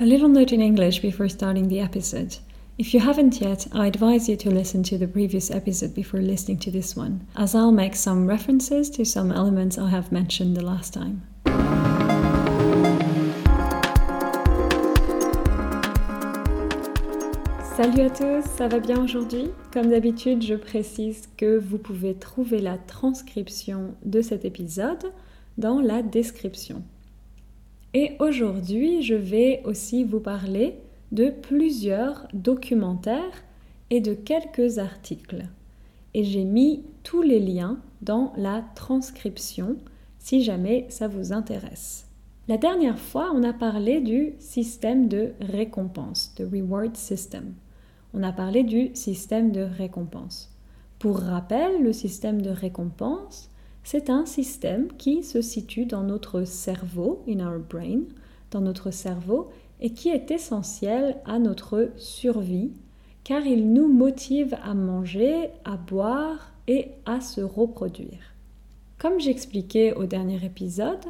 [0.00, 2.38] A little note in English before starting the episode.
[2.78, 6.58] If you haven't yet, I advise you to listen to the previous episode before listening
[6.60, 10.64] to this one, as I'll make some references to some elements I have mentioned the
[10.64, 11.22] last time.
[17.76, 19.50] Salut à tous, ça va bien aujourd'hui?
[19.72, 25.12] Comme d'habitude, je précise que vous pouvez trouver la transcription de cet épisode
[25.56, 26.82] dans la description.
[27.96, 30.74] Et aujourd'hui, je vais aussi vous parler
[31.12, 33.44] de plusieurs documentaires
[33.90, 35.44] et de quelques articles.
[36.12, 39.76] Et j'ai mis tous les liens dans la transcription
[40.18, 42.08] si jamais ça vous intéresse.
[42.48, 47.54] La dernière fois, on a parlé du système de récompense, de reward system.
[48.12, 50.52] On a parlé du système de récompense.
[50.98, 53.50] Pour rappel, le système de récompense,
[53.84, 58.00] c'est un système qui se situe dans notre cerveau, in our brain,
[58.50, 62.72] dans notre cerveau, et qui est essentiel à notre survie,
[63.22, 68.34] car il nous motive à manger, à boire et à se reproduire.
[68.98, 71.04] Comme j'expliquais au dernier épisode,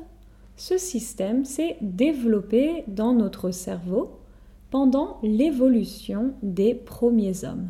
[0.57, 4.19] ce système s'est développé dans notre cerveau
[4.71, 7.69] pendant l'évolution des premiers hommes.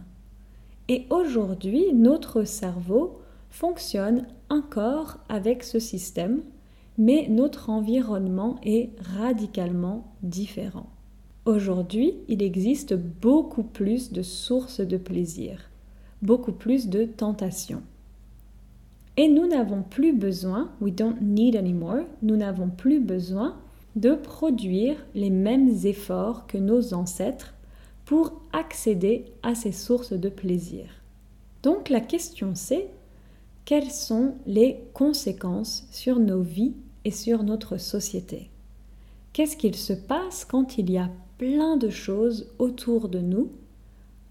[0.88, 3.18] Et aujourd'hui, notre cerveau
[3.50, 6.42] fonctionne encore avec ce système,
[6.96, 10.86] mais notre environnement est radicalement différent.
[11.44, 15.70] Aujourd'hui, il existe beaucoup plus de sources de plaisir,
[16.22, 17.82] beaucoup plus de tentations.
[19.16, 23.56] Et nous n'avons plus besoin, we don't need anymore, nous n'avons plus besoin
[23.96, 27.54] de produire les mêmes efforts que nos ancêtres
[28.04, 30.86] pour accéder à ces sources de plaisir.
[31.62, 32.88] Donc la question c'est
[33.64, 38.50] quelles sont les conséquences sur nos vies et sur notre société?
[39.32, 43.50] Qu'est-ce qu'il se passe quand il y a plein de choses autour de nous,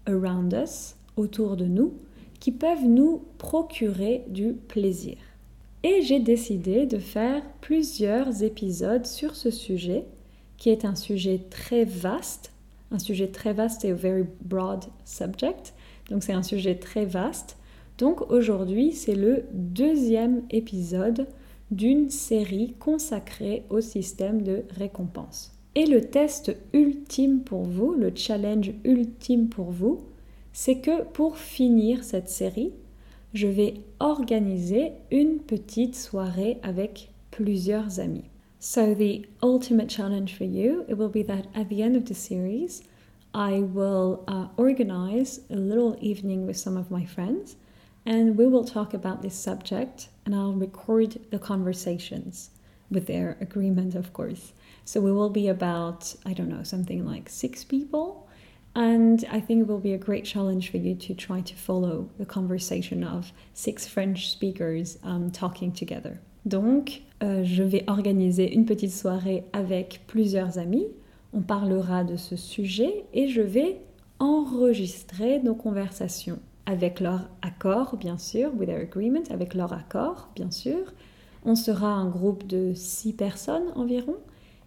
[0.06, 1.94] around us, autour de nous,
[2.38, 5.16] qui peuvent nous procurer du plaisir?
[5.82, 10.04] Et j'ai décidé de faire plusieurs épisodes sur ce sujet,
[10.56, 12.52] qui est un sujet très vaste,
[12.90, 15.74] un sujet très vaste et a very broad subject.
[16.08, 17.58] Donc c'est un sujet très vaste
[17.98, 21.26] donc aujourd'hui, c'est le deuxième épisode
[21.70, 25.52] d'une série consacrée au système de récompense.
[25.76, 30.02] Et le test ultime pour vous, le challenge ultime pour vous,
[30.52, 32.72] c'est que pour finir cette série,
[33.32, 38.30] je vais organiser une petite soirée avec plusieurs amis.
[38.60, 42.14] So the ultimate challenge for you, it will be that at the end of the
[42.14, 42.82] series,
[43.34, 47.56] I will uh, organize a little evening with some of my friends
[48.06, 52.50] and we will talk about this subject and I'll record the conversations
[52.90, 54.52] with their agreement, of course.
[54.84, 58.28] So we will be about, I don't know, something like six people.
[58.74, 62.10] And I think it will be a great challenge for you to try to follow
[62.18, 66.20] the conversation of six French speakers um, talking together.
[66.46, 70.88] Donc, euh, je vais organiser une petite soirée avec plusieurs amis.
[71.32, 73.80] On parlera de ce sujet et je vais
[74.18, 80.50] enregistrer nos conversations avec leur accord, bien sûr, with their agreement, avec leur accord, bien
[80.50, 80.92] sûr.
[81.44, 84.16] On sera un groupe de six personnes environ.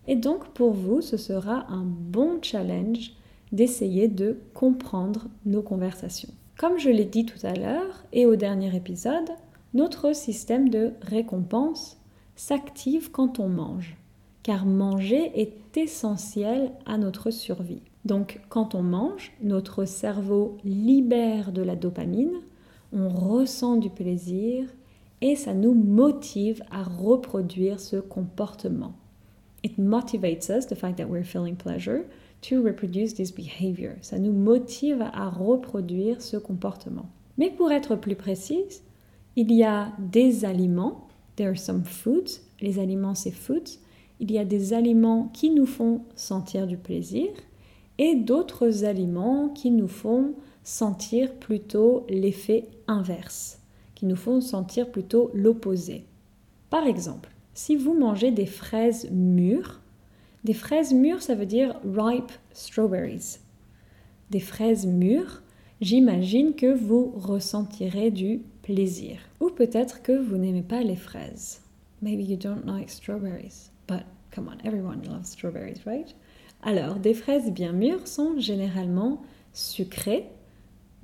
[0.07, 3.13] Et donc, pour vous, ce sera un bon challenge
[3.51, 6.29] d'essayer de comprendre nos conversations.
[6.57, 9.29] Comme je l'ai dit tout à l'heure et au dernier épisode,
[9.73, 11.97] notre système de récompense
[12.35, 13.97] s'active quand on mange,
[14.43, 17.81] car manger est essentiel à notre survie.
[18.07, 22.39] Donc quand on mange, notre cerveau libère de la dopamine,
[22.93, 24.65] on ressent du plaisir
[25.19, 28.93] et ça nous motive à reproduire ce comportement.
[29.65, 32.05] It motivates us, the fact that we're feeling pleasure,
[32.43, 33.95] to reproduce this behavior.
[34.01, 37.09] Ça nous motive à reproduire ce comportement.
[37.37, 38.83] Mais pour être plus précise,
[39.35, 41.83] il y a des aliments, there are some
[42.61, 43.79] les aliments c'est foods,
[44.21, 47.27] il y a des aliments qui nous font sentir du plaisir
[47.97, 50.33] et d'autres aliments qui nous font
[50.63, 53.59] sentir plutôt l'effet inverse,
[53.95, 56.05] qui nous font sentir plutôt l'opposé.
[56.69, 59.81] Par exemple, si vous mangez des fraises mûres,
[60.43, 63.39] des fraises mûres, ça veut dire ripe strawberries.
[64.29, 65.41] Des fraises mûres,
[65.81, 69.19] j'imagine que vous ressentirez du plaisir.
[69.39, 71.61] Ou peut-être que vous n'aimez pas les fraises.
[72.01, 76.13] Maybe you don't like strawberries, but come on, everyone loves strawberries, right?
[76.61, 79.21] Alors, des fraises bien mûres sont généralement
[79.53, 80.29] sucrées,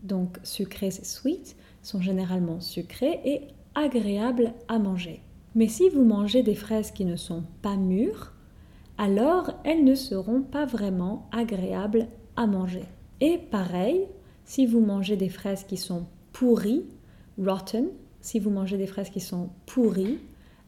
[0.02, 3.42] donc sucrées c'est sweet, sont généralement sucrées et
[3.76, 5.22] agréables à manger.
[5.56, 8.34] Mais si vous mangez des fraises qui ne sont pas mûres,
[8.98, 12.86] alors elles ne seront pas vraiment agréables à manger.
[13.22, 14.08] Et pareil,
[14.46, 16.86] si vous mangez des fraises qui sont pourries,
[17.38, 17.88] rotten,
[18.22, 20.20] si vous mangez des fraises qui sont pourries,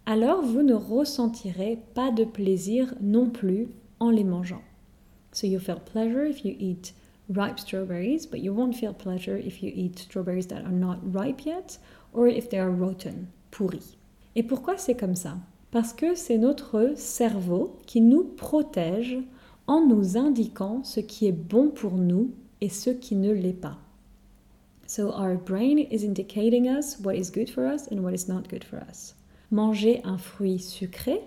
[0.06, 4.62] alors vous ne ressentirez pas de plaisir non plus en les mangeant.
[5.36, 6.94] So you feel pleasure if you eat
[7.28, 11.46] ripe strawberries, but you won't feel pleasure if you eat strawberries that are not ripe
[11.46, 11.78] yet
[12.14, 13.98] or if they are rotten, pourris.
[14.38, 15.38] Et pourquoi c'est comme ça?
[15.72, 19.18] Parce que c'est notre cerveau qui nous protège
[19.68, 23.78] en nous indiquant ce qui est bon pour nous et ce qui ne l'est pas.
[24.88, 28.44] So our brain is indicating us what is good for us and what is not
[28.50, 29.16] good for us.
[29.52, 31.20] Manger un fruit sucré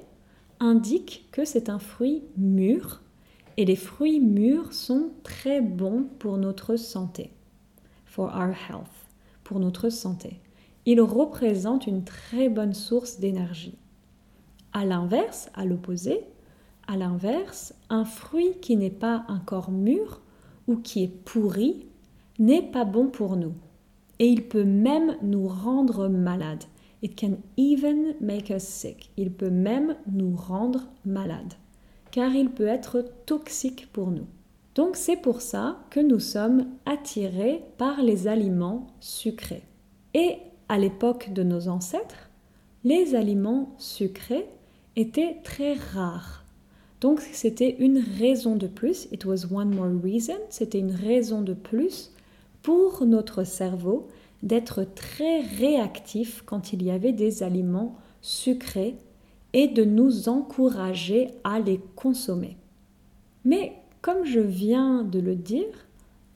[0.61, 3.03] indique que c'est un fruit mûr
[3.59, 7.33] et les fruits mûrs sont très bons pour notre santé.
[8.07, 9.09] For our health,
[9.43, 10.41] pour notre santé.
[10.87, 13.77] Ils représentent une très bonne source d'énergie.
[14.73, 16.21] À l'inverse, à l'opposé,
[16.87, 20.21] à l'inverse, un fruit qui n'est pas encore mûr
[20.69, 21.89] ou qui est pourri
[22.39, 23.55] n'est pas bon pour nous.
[24.21, 26.65] Et il peut même nous rendre malades.
[27.03, 29.11] It can even make us sick.
[29.17, 31.55] Il peut même nous rendre malades
[32.11, 34.27] car il peut être toxique pour nous.
[34.75, 39.65] Donc c'est pour ça que nous sommes attirés par les aliments sucrés.
[40.15, 40.37] Et
[40.69, 42.31] à l'époque de nos ancêtres,
[42.85, 44.47] les aliments sucrés
[44.97, 46.45] étaient très rares.
[47.01, 51.55] Donc c'était une raison de plus, it was one more reason, c'était une raison de
[51.55, 52.13] plus
[52.63, 54.09] pour notre cerveau
[54.43, 58.97] d'être très réactif quand il y avait des aliments sucrés
[59.53, 62.57] et de nous encourager à les consommer.
[63.45, 63.73] Mais
[64.03, 65.87] comme je viens de le dire,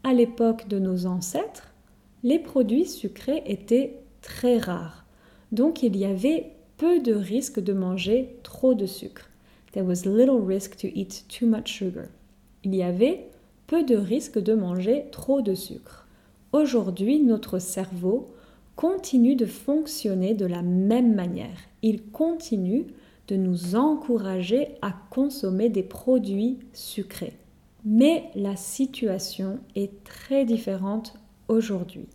[0.04, 1.72] à l'époque de nos ancêtres,
[2.22, 5.04] les produits sucrés étaient très rares.
[5.52, 9.28] Donc il y avait peu de risque de manger trop de sucre.
[9.72, 12.06] There was little risk to eat too much sugar.
[12.64, 13.26] Il y avait
[13.66, 16.06] peu de risque de manger trop de sucre.
[16.52, 18.30] Aujourd'hui, notre cerveau
[18.76, 21.58] continue de fonctionner de la même manière.
[21.82, 22.86] Il continue
[23.32, 27.32] de nous encourager à consommer des produits sucrés.
[27.82, 31.14] Mais la situation est très différente
[31.49, 32.08] aujourd'hui.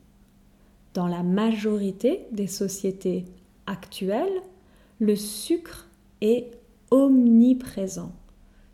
[0.93, 3.25] Dans la majorité des sociétés
[3.65, 4.43] actuelles,
[4.99, 5.89] le sucre
[6.21, 6.51] est
[6.91, 8.11] omniprésent.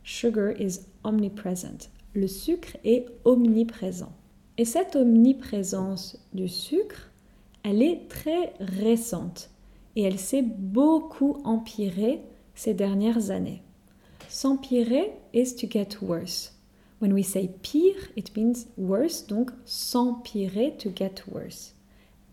[0.04, 1.90] Sugar is omnipresent.
[2.14, 4.12] Le sucre est omniprésent.
[4.58, 7.10] Et cette omniprésence du sucre,
[7.64, 9.50] elle est très récente
[9.96, 12.20] et elle s'est beaucoup empirée
[12.56, 13.62] ces dernières années.
[14.30, 16.54] S'empirer is to get worse.
[17.00, 21.74] When we say pire, it means worse, donc s'empirer to get worse.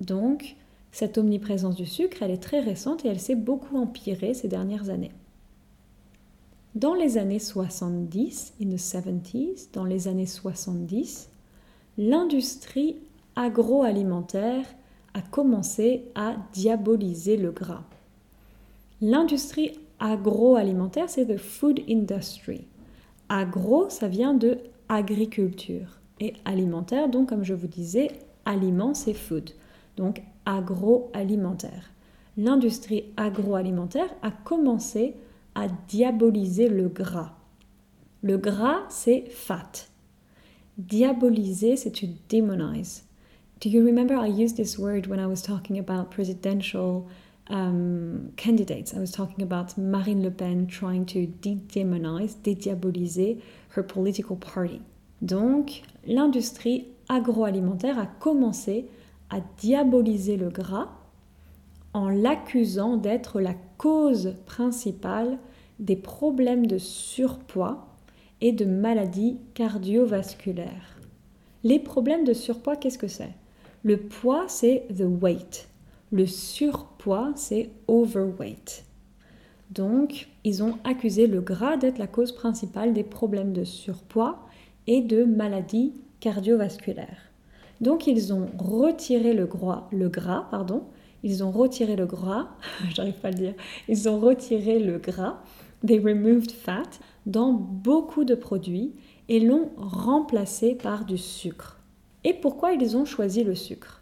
[0.00, 0.56] Donc,
[0.93, 4.88] cette omniprésence du sucre, elle est très récente et elle s'est beaucoup empirée ces dernières
[4.90, 5.12] années.
[6.75, 11.28] Dans les années 70, in the 70s, dans les années 70,
[11.99, 12.96] l'industrie
[13.34, 14.64] agroalimentaire
[15.14, 17.82] a commencé à diaboliser le gras.
[19.00, 22.67] L'industrie agroalimentaire, c'est the food industry.
[23.29, 24.58] Agro, ça vient de
[24.88, 26.00] agriculture.
[26.19, 28.08] Et alimentaire, donc comme je vous disais,
[28.44, 29.50] aliment, c'est food.
[29.97, 31.93] Donc agroalimentaire.
[32.37, 35.14] L'industrie agroalimentaire a commencé
[35.55, 37.32] à diaboliser le gras.
[38.23, 39.88] Le gras, c'est fat.
[40.79, 43.04] Diaboliser, c'est to demonize.
[43.61, 47.07] Do you remember I used this word when I was talking about presidential
[47.50, 48.95] um, candidates?
[48.95, 53.40] I was talking about Marine Le Pen trying to de-demonize, dédiaboliser
[53.76, 54.80] her political party.
[55.21, 58.87] Donc, l'industrie agroalimentaire a commencé
[59.28, 60.88] à diaboliser le gras
[61.92, 65.38] en l'accusant d'être la cause principale
[65.78, 67.87] des problèmes de surpoids
[68.40, 70.97] et de maladies cardiovasculaires.
[71.64, 73.33] Les problèmes de surpoids, qu'est-ce que c'est?
[73.83, 75.70] Le poids, c'est the weight.
[76.12, 78.85] Le surpoids, c'est overweight.
[79.71, 84.40] Donc, ils ont accusé le gras d'être la cause principale des problèmes de surpoids
[84.88, 87.31] et de maladies cardiovasculaires.
[87.81, 90.83] Donc, ils ont retiré le gras, le gras pardon,
[91.23, 92.49] ils ont retiré le gras,
[92.95, 93.55] j'arrive pas à le dire,
[93.88, 95.40] ils ont retiré le gras,
[95.87, 98.93] they removed fat, dans beaucoup de produits
[99.29, 101.79] et l'ont remplacé par du sucre.
[102.25, 104.00] Et pourquoi ils ont choisi le sucre?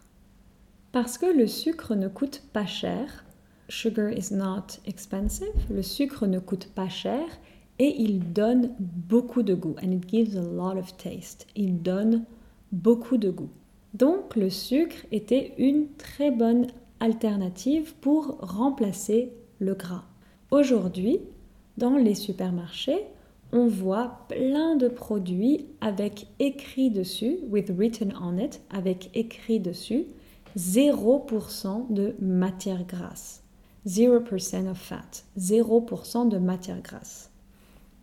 [0.91, 3.25] Parce que le sucre ne coûte pas cher.
[3.67, 5.53] Sugar is not expensive.
[5.69, 7.23] Le sucre ne coûte pas cher
[7.77, 9.75] et il donne beaucoup de goût.
[9.83, 11.45] And it gives a lot of taste.
[11.55, 12.23] Il donne
[12.71, 13.51] beaucoup de goût.
[13.93, 16.67] Donc le sucre était une très bonne
[16.99, 20.05] alternative pour remplacer le gras.
[20.51, 21.19] Aujourd'hui,
[21.77, 23.05] dans les supermarchés,
[23.51, 30.05] on voit plein de produits avec écrit dessus, with written on it, avec écrit dessus,
[30.59, 33.43] 0% de matière grasse.
[33.87, 37.31] 0% of fat, 0% de matière grasse.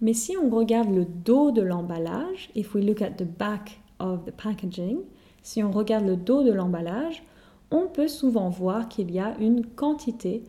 [0.00, 4.24] Mais si on regarde le dos de l'emballage, if we look at the back of
[4.24, 5.00] the packaging,
[5.42, 7.22] si on regarde le dos de l'emballage,
[7.70, 10.42] on peut souvent voir qu'il y a une quantité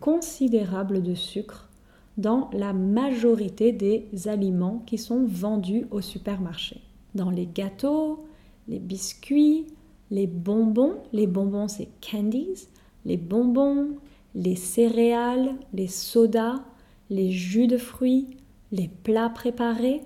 [0.00, 1.70] considérable de sucre
[2.18, 6.82] dans la majorité des aliments qui sont vendus au supermarché.
[7.14, 8.26] Dans les gâteaux,
[8.68, 9.66] les biscuits,
[10.10, 12.68] les bonbons, les bonbons c'est candies,
[13.04, 13.96] les bonbons,
[14.34, 16.62] les céréales, les sodas,
[17.10, 18.36] les jus de fruits,
[18.72, 20.02] les plats préparés,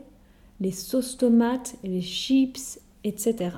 [0.60, 3.50] les sauces tomates, les chips, etc.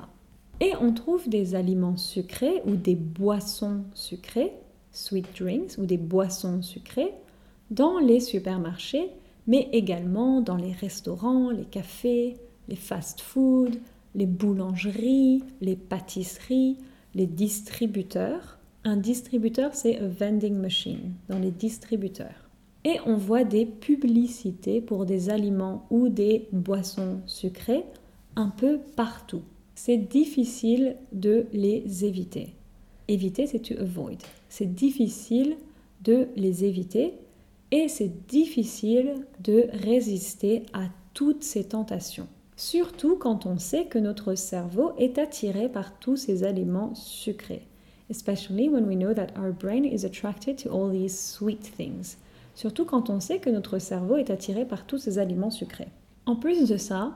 [0.61, 4.53] Et on trouve des aliments sucrés ou des boissons sucrées,
[4.93, 7.15] sweet drinks ou des boissons sucrées,
[7.71, 9.09] dans les supermarchés,
[9.47, 12.37] mais également dans les restaurants, les cafés,
[12.69, 13.79] les fast-foods,
[14.15, 16.79] les boulangeries, les pâtisseries,
[17.15, 18.59] les distributeurs.
[18.85, 22.49] Un distributeur, c'est a vending machine dans les distributeurs.
[22.85, 27.85] Et on voit des publicités pour des aliments ou des boissons sucrées
[28.37, 29.43] un peu partout.
[29.75, 32.55] C'est difficile de les éviter.
[33.09, 34.19] Éviter, c'est to avoid.
[34.49, 35.57] C'est difficile
[36.03, 37.15] de les éviter
[37.71, 42.29] et c'est difficile de résister à toutes ces tentations.
[42.61, 47.63] Surtout quand on sait que notre cerveau est attiré par tous ces aliments sucrés.
[48.11, 52.19] Especially when we know that our brain is attracted to all these sweet things.
[52.55, 55.89] Surtout quand on sait que notre cerveau est attiré par tous ces aliments sucrés.
[56.27, 57.15] En plus de ça,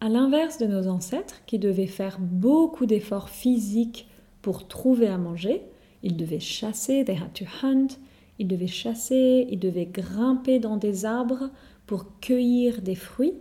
[0.00, 4.08] à l'inverse de nos ancêtres qui devaient faire beaucoup d'efforts physiques
[4.40, 5.60] pour trouver à manger,
[6.04, 7.98] ils devaient chasser, they had to hunt,
[8.38, 11.50] ils devaient chasser, ils devaient grimper dans des arbres
[11.86, 13.34] pour cueillir des fruits.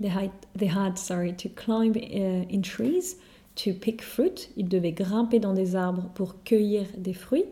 [0.00, 3.16] They had, they had sorry, to climb uh, in trees
[3.56, 4.50] to pick fruit.
[4.56, 7.46] Ils devaient grimper dans des arbres pour cueillir des fruits.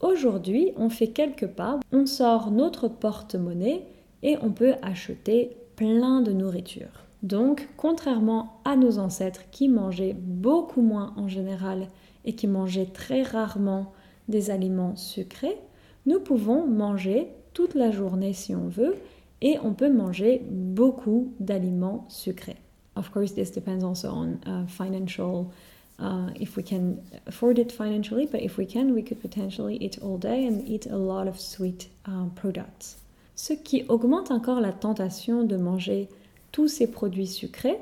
[0.00, 3.86] Aujourd'hui, on fait quelques pas, on sort notre porte-monnaie
[4.22, 7.04] et on peut acheter plein de nourriture.
[7.22, 11.88] Donc, contrairement à nos ancêtres qui mangeaient beaucoup moins en général
[12.24, 13.92] et qui mangeaient très rarement
[14.28, 15.58] des aliments sucrés,
[16.06, 18.94] nous pouvons manger toute la journée si on veut
[19.40, 22.56] et on peut manger beaucoup d'aliments sucrés.
[22.96, 25.52] Of course, this depends also on uh, financial,
[26.00, 29.98] uh, if we can afford it financially, but if we can, we could potentially eat
[30.02, 32.96] all day and eat a lot of sweet um, products.
[33.36, 36.08] Ce qui augmente encore la tentation de manger
[36.50, 37.78] tous ces produits sucrés,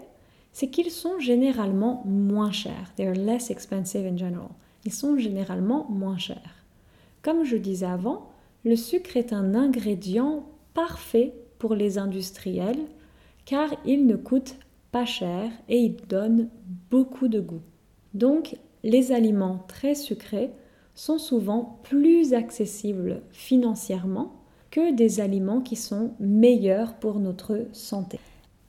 [0.52, 2.92] c'est qu'ils sont généralement moins chers.
[2.96, 4.50] They are less expensive in general.
[4.84, 6.62] Ils sont généralement moins chers.
[7.22, 8.30] Comme je disais avant,
[8.64, 10.44] le sucre est un ingrédient
[10.74, 12.86] parfait pour les industriels
[13.44, 14.56] car il ne coûte
[14.92, 16.48] pas cher et il donne
[16.90, 17.62] beaucoup de goût.
[18.14, 20.50] Donc les aliments très sucrés
[20.94, 24.32] sont souvent plus accessibles financièrement
[24.70, 28.18] que des aliments qui sont meilleurs pour notre santé.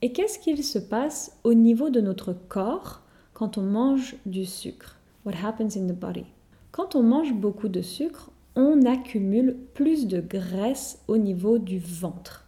[0.00, 3.02] Et qu'est-ce qu'il se passe au niveau de notre corps
[3.34, 4.98] quand on mange du sucre?
[5.24, 6.24] What happens in the body?
[6.70, 12.47] Quand on mange beaucoup de sucre, on accumule plus de graisse au niveau du ventre.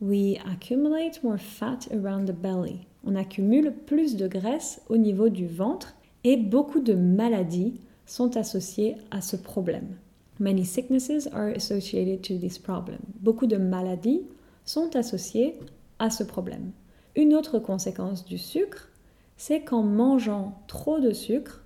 [0.00, 2.86] We accumulate more fat around the belly.
[3.04, 8.96] On accumule plus de graisse au niveau du ventre et beaucoup de maladies sont associées
[9.10, 9.96] à ce problème.
[10.38, 12.98] Many sicknesses are associated to this problem.
[13.20, 14.22] Beaucoup de maladies
[14.64, 15.58] sont associées
[15.98, 16.70] à ce problème.
[17.16, 18.88] Une autre conséquence du sucre,
[19.36, 21.64] c'est qu'en mangeant trop de sucre,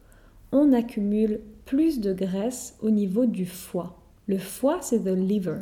[0.53, 3.99] on accumule plus de graisse au niveau du foie.
[4.27, 5.61] Le foie, c'est the liver.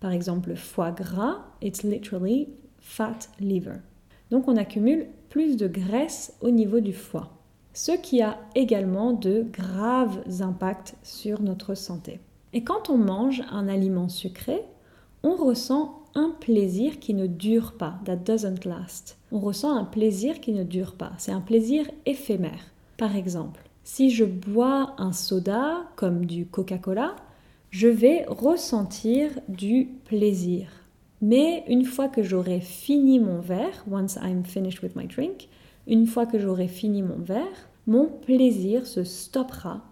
[0.00, 2.48] Par exemple, le foie gras, it's literally
[2.78, 3.78] fat liver.
[4.30, 7.30] Donc on accumule plus de graisse au niveau du foie,
[7.72, 12.20] ce qui a également de graves impacts sur notre santé.
[12.52, 14.62] Et quand on mange un aliment sucré,
[15.22, 19.18] on ressent un plaisir qui ne dure pas, that doesn't last.
[19.32, 22.72] On ressent un plaisir qui ne dure pas, c'est un plaisir éphémère.
[22.96, 27.14] Par exemple, si je bois un soda comme du Coca-Cola,
[27.70, 30.68] je vais ressentir du plaisir.
[31.22, 35.48] Mais une fois que j'aurai fini mon verre, once I'm finished with my drink,
[35.86, 39.82] une fois que j'aurai fini mon verre, mon plaisir se stoppera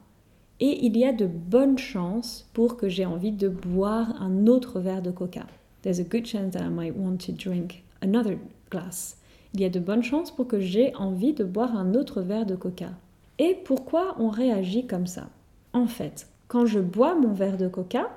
[0.60, 4.80] et il y a de bonnes chances pour que j'ai envie de boire un autre
[4.80, 5.46] verre de coca.
[5.82, 8.38] There's a good chance that I might want to drink another
[8.70, 9.18] glass.
[9.52, 12.46] Il y a de bonnes chances pour que j'ai envie de boire un autre verre
[12.46, 12.90] de coca.
[13.38, 15.28] Et pourquoi on réagit comme ça?
[15.72, 18.08] En fait, quand je bois mon verre de coca,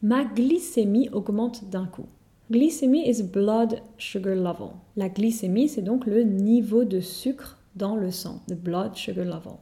[0.00, 2.06] ma glycémie augmente d'un coup.
[2.48, 4.68] Glycémie is blood sugar level.
[4.94, 9.54] La glycémie, c'est donc le niveau de sucre dans le sang, the blood sugar level.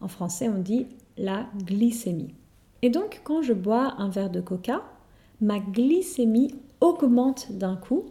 [0.00, 0.86] En français, on dit
[1.18, 2.32] la glycémie.
[2.80, 4.82] Et donc, quand je bois un verre de coca,
[5.42, 8.06] ma glycémie augmente d'un coup.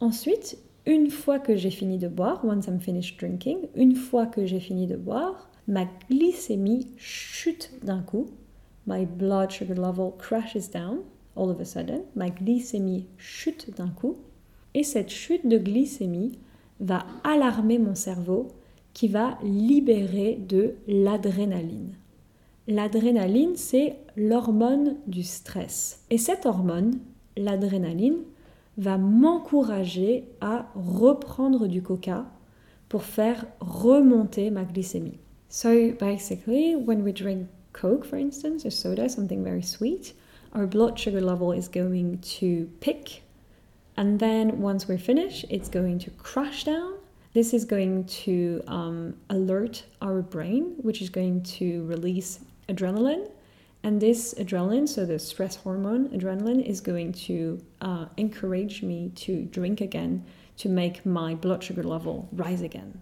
[0.00, 4.44] Ensuite, une fois que j'ai fini de boire, once I'm finished drinking, une fois que
[4.44, 8.26] j'ai fini de boire, ma glycémie chute d'un coup.
[8.86, 11.00] My blood sugar level crashes down
[11.36, 12.02] all of a sudden.
[12.16, 14.16] Ma glycémie chute d'un coup.
[14.74, 16.38] Et cette chute de glycémie
[16.80, 18.48] va alarmer mon cerveau
[18.94, 21.94] qui va libérer de l'adrénaline.
[22.66, 26.04] L'adrénaline, c'est l'hormone du stress.
[26.10, 26.98] Et cette hormone,
[27.36, 28.18] l'adrénaline,
[28.78, 32.26] va m'encourager à reprendre du coca
[32.88, 35.18] pour faire remonter ma glycémie.
[35.48, 40.12] So basically, when we drink Coke, for instance, or soda, something very sweet,
[40.52, 43.22] our blood sugar level is going to pick.
[43.96, 46.94] And then once we're finished, it's going to crash down.
[47.32, 53.30] This is going to um, alert our brain, which is going to release adrenaline.
[53.82, 59.42] And this adrenaline, so the stress hormone adrenaline, is going to uh, encourage me to
[59.44, 60.24] drink again
[60.58, 63.00] to make my blood sugar level rise again.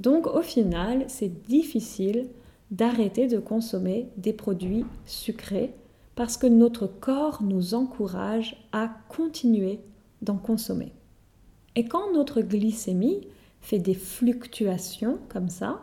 [0.00, 2.30] Donc au final, c'est difficile
[2.72, 5.72] d'arrêter de consommer des produits sucrés
[6.16, 9.78] parce que notre corps nous encourage à continuer
[10.22, 10.92] d'en consommer.
[11.76, 13.20] Et quand notre glycémie
[13.60, 15.80] fait des fluctuations comme ça,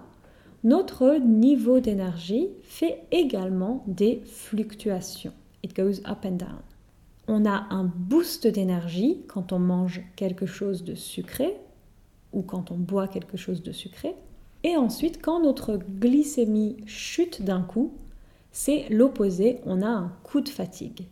[0.63, 5.33] notre niveau d'énergie fait également des fluctuations.
[5.63, 6.59] It goes up and down.
[7.27, 11.55] On a un boost d'énergie quand on mange quelque chose de sucré
[12.33, 14.15] ou quand on boit quelque chose de sucré.
[14.63, 17.93] Et ensuite, quand notre glycémie chute d'un coup,
[18.51, 21.07] c'est l'opposé, on a un coup de fatigue.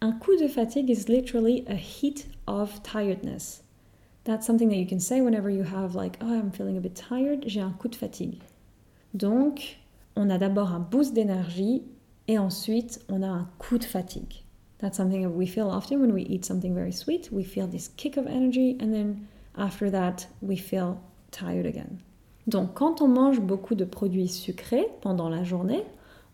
[0.00, 3.62] Un coup de fatigue is literally a heat of tiredness.
[4.24, 6.94] That's something that you can say whenever you have like, oh, I'm feeling a bit
[6.94, 8.40] tired, j'ai un coup de fatigue.
[9.14, 9.78] Donc,
[10.16, 11.82] on a d'abord un boost d'énergie
[12.28, 14.42] et ensuite on a un coup de fatigue.
[14.78, 17.30] That's something that we feel often when we eat something very sweet.
[17.32, 22.00] We feel this kick of energy and then after that we feel tired again.
[22.46, 25.84] Donc quand on mange beaucoup de produits sucrés pendant la journée,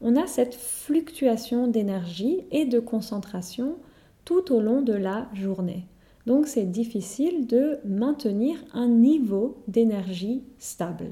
[0.01, 3.77] on a cette fluctuation d'énergie et de concentration
[4.25, 5.87] tout au long de la journée.
[6.27, 11.11] Donc c'est difficile de maintenir un niveau d'énergie stable.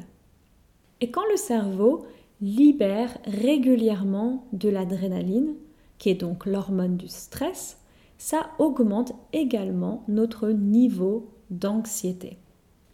[1.01, 2.07] Et quand le cerveau
[2.41, 5.55] libère régulièrement de l'adrénaline,
[5.99, 7.79] qui est donc l'hormone du stress,
[8.19, 12.39] ça augmente également notre niveau d'anxiété.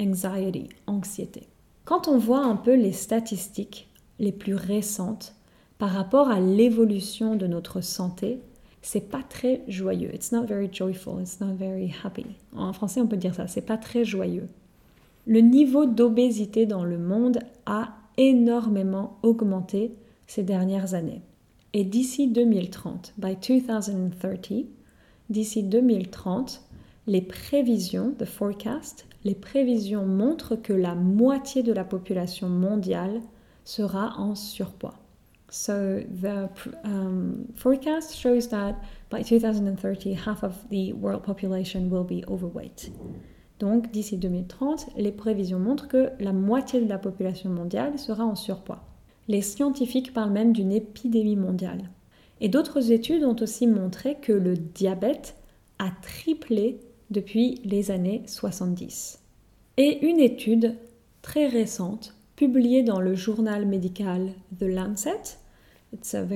[0.00, 1.48] Anxiety, anxiété.
[1.84, 5.34] Quand on voit un peu les statistiques les plus récentes
[5.76, 8.40] par rapport à l'évolution de notre santé,
[8.80, 10.14] c'est pas très joyeux.
[10.14, 12.24] It's not very joyful, it's not very happy.
[12.56, 14.48] En français, on peut dire ça, c'est pas très joyeux.
[15.26, 19.94] Le niveau d'obésité dans le monde a énormément augmenté
[20.26, 21.20] ces dernières années.
[21.74, 23.90] Et d'ici 2030, by 2030,
[25.28, 26.62] d'ici 2030,
[27.06, 33.20] les prévisions, the forecast, les prévisions montrent que la moitié de la population mondiale
[33.64, 34.98] sera en surpoids.
[35.50, 36.48] So the
[37.54, 38.76] forecast shows that
[39.10, 42.90] by 2030, half of the world population will be overweight.
[43.60, 48.34] Donc d'ici 2030, les prévisions montrent que la moitié de la population mondiale sera en
[48.34, 48.84] surpoids.
[49.28, 51.88] Les scientifiques parlent même d'une épidémie mondiale.
[52.40, 55.36] Et d'autres études ont aussi montré que le diabète
[55.78, 59.20] a triplé depuis les années 70.
[59.76, 60.74] Et une étude
[61.22, 65.38] très récente, publiée dans le journal médical The Lancet,
[65.92, 66.26] uh,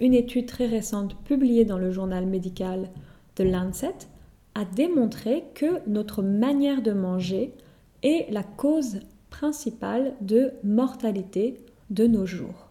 [0.00, 2.90] une étude très récente publiée dans le journal médical
[3.34, 3.94] The Lancet
[4.54, 7.52] a démontré que notre manière de manger
[8.02, 9.00] est la cause
[9.30, 11.56] principale de mortalité
[11.90, 12.68] de nos jours.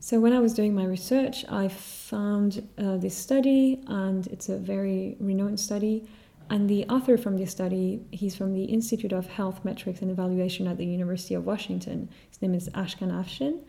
[0.00, 4.56] So when I was doing my research, I found uh, this study, and it's a
[4.56, 6.08] very renowned study.
[6.50, 10.66] And the author from this study, he's from the Institute of Health Metrics and Evaluation
[10.66, 12.08] at the University of Washington.
[12.28, 13.60] His name is Ashkan Afshin.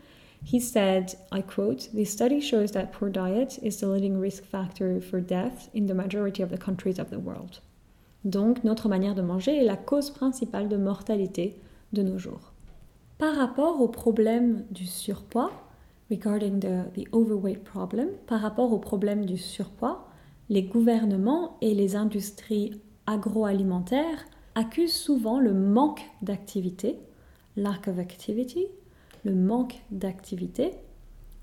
[0.44, 5.00] He said, I quote, The study shows that poor diet is the leading risk factor
[5.00, 7.60] for death in the majority of the countries of the world.
[8.24, 11.54] Donc, notre manière de manger est la cause principale de mortalité
[11.92, 12.52] de nos jours.
[13.18, 15.52] Par rapport au problème du surpoids,
[16.12, 20.06] regarding the, the overweight problem, par rapport au problème du surpoids,
[20.50, 26.98] les gouvernements et les industries agroalimentaires accusent souvent le manque d'activité,
[27.56, 28.66] lack of activity,
[29.24, 30.72] le manque d'activité,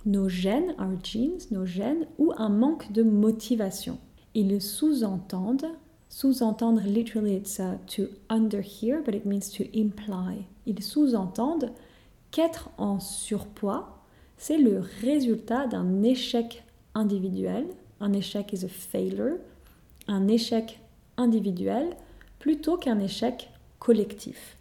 [0.06, 3.98] nos gènes, our genes, nos gènes, ou un manque de motivation.
[4.36, 5.66] Ils sous-entendent,
[6.10, 10.46] sous-entendre literally it's uh, to underhear, but it means to imply.
[10.68, 11.72] Ils sous-entendent
[12.30, 13.99] qu'être en surpoids,
[14.40, 16.64] c'est le résultat d'un échec
[16.96, 17.68] individuel.
[18.00, 19.36] Un échec is a failure,
[20.08, 20.80] un échec
[21.18, 21.90] individuel
[22.40, 23.50] plutôt qu'un échec
[23.80, 24.58] collectif.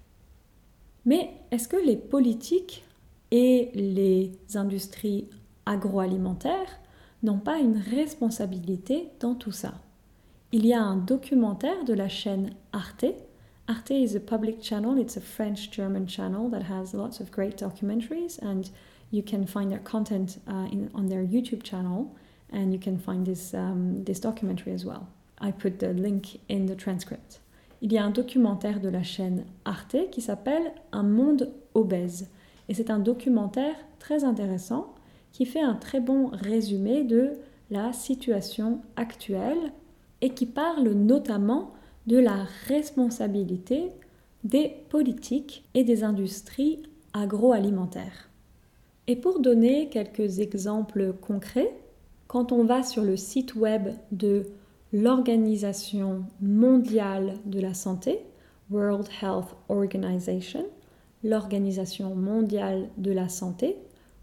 [1.05, 2.85] Mais est-ce que les politiques
[3.31, 5.29] et les industries
[5.65, 6.81] agroalimentaires
[7.23, 9.75] n'ont pas une responsabilité dans tout ça?
[10.51, 13.07] Il y a un documentaire de la chaîne Arte.
[13.69, 18.41] Arte is a public channel, it's a French-German channel that has lots of great documentaries
[18.43, 18.73] and
[19.11, 22.15] you can find their content uh, in, on their YouTube channel
[22.53, 25.09] and you can find this, um, this documentary as well.
[25.41, 27.41] I put the link in the transcript.
[27.81, 32.29] Il y a un documentaire de la chaîne Arte qui s'appelle Un monde obèse.
[32.69, 34.95] Et c'est un documentaire très intéressant
[35.33, 37.35] qui fait un très bon résumé de
[37.71, 39.73] la situation actuelle
[40.21, 41.73] et qui parle notamment
[42.07, 43.91] de la responsabilité
[44.43, 48.28] des politiques et des industries agroalimentaires.
[49.11, 51.73] Et pour donner quelques exemples concrets,
[52.27, 54.43] quand on va sur le site web de
[54.93, 58.21] l'Organisation mondiale de la santé,
[58.71, 60.67] World Health Organization,
[61.25, 63.79] l'Organisation mondiale de la santé,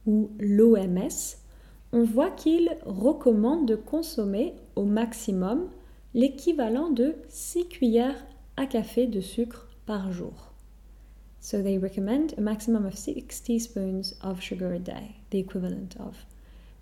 [0.06, 1.36] ou l'OMS,
[1.92, 5.68] on voit qu'il recommande de consommer au maximum
[6.14, 8.24] l'équivalent de 6 cuillères
[8.56, 10.55] à café de sucre par jour.
[11.46, 16.26] So they recommend a maximum of 6 teaspoons of sugar a day, the equivalent of.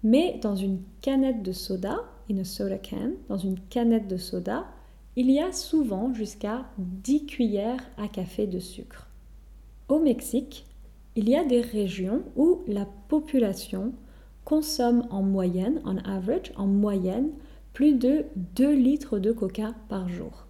[0.03, 1.97] Mais dans une canette de soda,
[2.31, 4.63] in a soda can, dans une canette de soda,
[5.17, 9.09] il y a souvent jusqu'à 10 cuillères à café de sucre.
[9.89, 10.65] Au Mexique,
[11.17, 13.91] il y a des régions où la population
[14.45, 17.31] consomme en moyenne, en average, en moyenne,
[17.73, 18.23] plus de
[18.55, 20.42] 2 litres de coca par jour.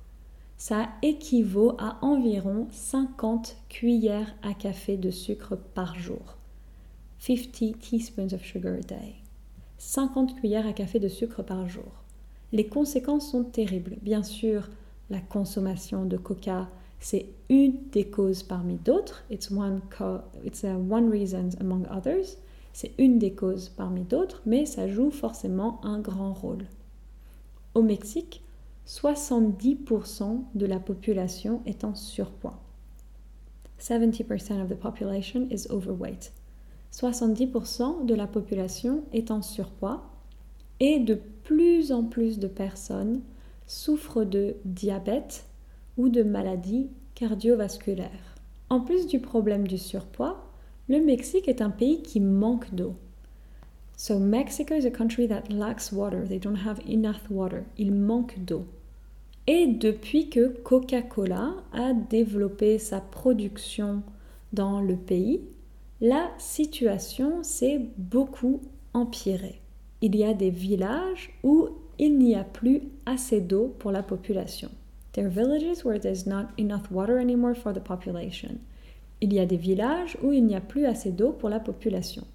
[0.57, 6.37] Ça équivaut à environ 50 cuillères à café de sucre par jour.
[7.19, 9.15] 50 teaspoons of sugar a day.
[9.77, 12.03] 50 cuillères à café de sucre par jour.
[12.51, 13.97] Les conséquences sont terribles.
[14.01, 14.69] Bien sûr,
[15.09, 19.25] la consommation de coca, c'est une des causes parmi d'autres.
[19.29, 19.81] It's one,
[20.45, 22.37] it's one reason among others.
[22.71, 26.65] C'est une des causes parmi d'autres, mais ça joue forcément un grand rôle.
[27.73, 28.42] Au Mexique,
[28.87, 32.59] 70% de la population est en surpoids.
[33.79, 36.31] 70% of the population is overweight.
[36.91, 40.03] 70% de la population est en surpoids
[40.79, 43.21] et de plus en plus de personnes
[43.67, 45.45] souffrent de diabète
[45.97, 48.35] ou de maladies cardiovasculaires.
[48.69, 50.43] En plus du problème du surpoids,
[50.87, 52.95] le Mexique est un pays qui manque d'eau.
[54.05, 56.25] So Mexico is a country that lacks water.
[56.27, 57.63] They don't have enough water.
[57.77, 58.65] Il manque d'eau.
[59.47, 64.03] Et depuis que Coca-Cola a développé sa production
[64.51, 65.39] dans le pays,
[66.01, 68.59] la situation s'est beaucoup
[68.93, 69.61] empirée.
[70.01, 74.69] Il y a des villages où il n'y a plus assez d'eau pour la population.
[75.13, 78.57] There are villages where there's not enough water anymore for the population.
[79.21, 82.25] Il y a des villages où il n'y a plus assez d'eau pour la population.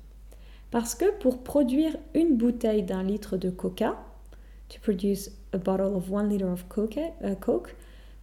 [0.70, 3.96] Parce que pour produire une bouteille d'un litre de coca,
[4.68, 7.74] to produce a bottle of one liter of uh, coke,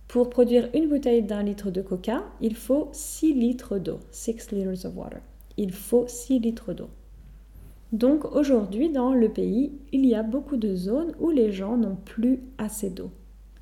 [0.07, 4.85] pour produire une bouteille d'un litre de coca, il faut 6 litres d'eau, 6 liters
[4.85, 5.21] of water
[5.57, 6.89] il faut 6 litres d'eau.
[7.91, 11.95] Donc aujourd'hui, dans le pays, il y a beaucoup de zones où les gens n'ont
[11.95, 13.11] plus assez d'eau.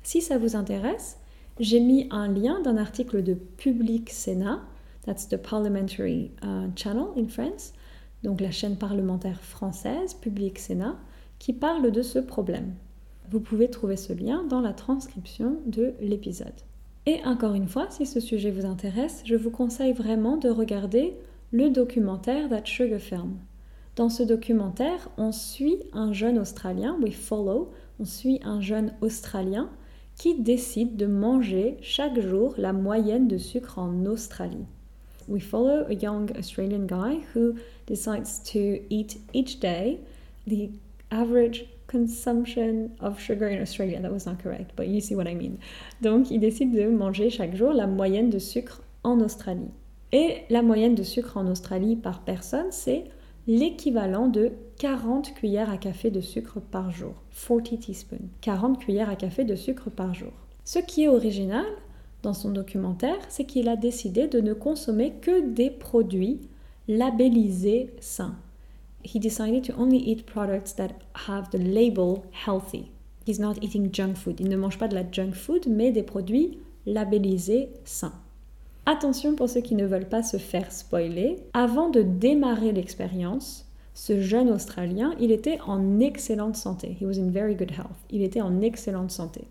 [0.02, 1.18] Si ça vous intéresse,
[1.60, 4.60] j'ai mis un lien d'un article de Public Sénat,
[5.06, 7.72] that's the parliamentary uh, channel in France,
[8.24, 10.96] donc la chaîne parlementaire française, Public Sénat,
[11.38, 12.74] qui parle de ce problème.
[13.30, 16.48] Vous pouvez trouver ce lien dans la transcription de l'épisode.
[17.06, 21.14] Et encore une fois, si ce sujet vous intéresse, je vous conseille vraiment de regarder
[21.52, 22.98] le documentaire That Sugar.
[23.94, 29.68] Dans ce documentaire, on suit un jeune Australien, we follow, on suit un jeune Australien
[30.16, 34.66] qui décide de manger chaque jour la moyenne de sucre en Australie.
[35.28, 37.56] We follow a young Australian guy who
[37.86, 40.00] decides to eat each day
[40.46, 40.70] the
[41.10, 44.00] average consumption of sugar in Australia.
[44.00, 45.58] That was not correct, but you see what I mean.
[46.02, 49.70] Donc, il décide de manger chaque jour la moyenne de sucre en Australie.
[50.12, 53.04] Et la moyenne de sucre en Australie par personne, c'est
[53.46, 57.14] l'équivalent de 40 cuillères à café de sucre par jour.
[57.46, 58.28] 40 teaspoons.
[58.40, 60.32] 40 cuillères à café de sucre par jour.
[60.64, 61.66] Ce qui est original
[62.24, 66.40] dans son documentaire, c'est qu'il a décidé de ne consommer que des produits
[66.88, 68.36] labellisés sains.
[69.04, 70.90] He decided to only eat products that
[71.28, 72.90] have the label healthy.
[73.26, 74.40] He's not eating junk food.
[74.40, 78.14] Il ne mange pas de la junk food, mais des produits labellisés sains.
[78.86, 81.36] Attention pour ceux qui ne veulent pas se faire spoiler.
[81.52, 86.96] Avant de démarrer l'expérience, ce jeune Australien, il était en excellente santé.
[87.00, 87.96] He was in very good health.
[88.10, 89.42] Il était en excellente santé.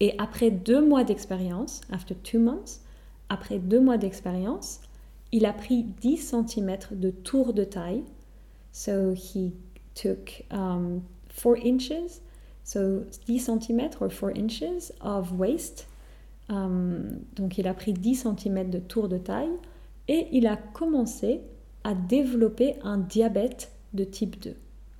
[0.00, 2.80] Et après deux mois d'expérience, after two months,
[3.28, 4.80] après deux mois d'expérience,
[5.32, 8.04] il a pris 10 cm de tour de taille.
[8.72, 9.52] So he
[9.94, 12.20] took um, 4 inches,
[12.64, 15.86] so 10 cm or 4 inches of waist.
[16.48, 19.56] Um, donc il a pris 10 cm de tour de taille
[20.08, 21.40] et il a commencé
[21.82, 24.54] à développer un diabète de type 2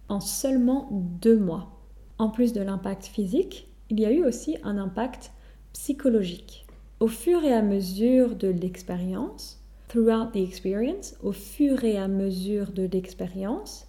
[0.09, 1.71] en seulement deux mois.
[2.19, 5.33] En plus de l'impact physique, il y a eu aussi un impact
[5.73, 6.66] psychologique.
[7.01, 12.73] Au fur et à mesure de l'expérience, throughout the experience, au fur et à mesure
[12.73, 13.87] de l'expérience,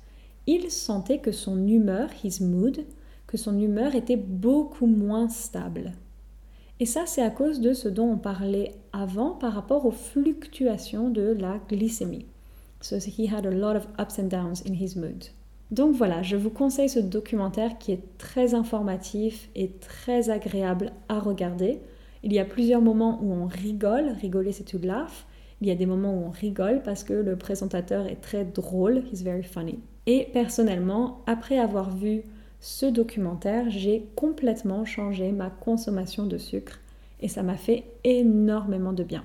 [0.48, 2.86] il sentait que son humeur, his mood,
[3.28, 5.94] que son humeur était beaucoup moins stable.
[6.80, 11.10] Et ça, c'est à cause de ce dont on parlait avant par rapport aux fluctuations
[11.10, 12.26] de la glycémie.
[12.82, 15.30] So he had a lot of ups and downs in his mood.
[15.72, 21.20] Donc voilà, je vous conseille ce documentaire qui est très informatif et très agréable à
[21.20, 21.80] regarder.
[22.24, 25.26] Il y a plusieurs moments où on rigole, rigoler c'est to laugh.
[25.62, 29.04] Il y a des moments où on rigole parce que le présentateur est très drôle,
[29.12, 29.80] he's very funny.
[30.06, 32.22] Et personnellement, après avoir vu
[32.60, 36.80] ce documentaire, j'ai complètement changé ma consommation de sucre
[37.22, 39.24] et ça m'a fait énormément de bien.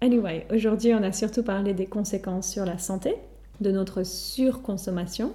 [0.00, 3.16] Anyway, aujourd'hui on a surtout parlé des conséquences sur la santé,
[3.60, 5.32] de notre surconsommation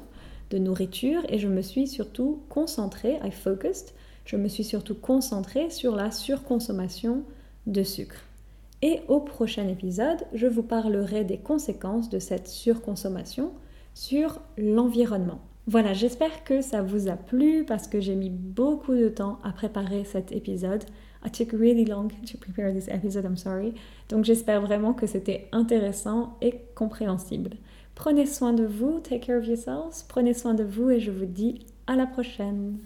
[0.50, 3.94] de nourriture et je me suis surtout concentrée, I focused,
[4.26, 7.24] je me suis surtout concentrée sur la surconsommation
[7.68, 8.24] de sucre.
[8.82, 13.52] Et au prochain épisode, je vous parlerai des conséquences de cette surconsommation
[13.94, 15.42] sur l'environnement.
[15.68, 19.52] Voilà, j'espère que ça vous a plu parce que j'ai mis beaucoup de temps à
[19.52, 20.84] préparer cet épisode.
[21.26, 23.74] I took really long to prepare this episode, I'm sorry.
[24.08, 27.52] Donc j'espère vraiment que c'était intéressant et compréhensible.
[28.00, 31.26] Prenez soin de vous, take care of yourselves, prenez soin de vous et je vous
[31.26, 32.80] dis à la prochaine.